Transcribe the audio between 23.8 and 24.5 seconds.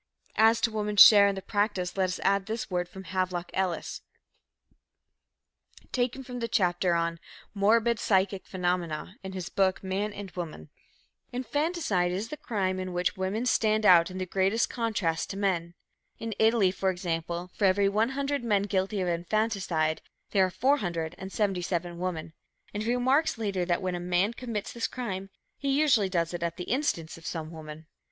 when a man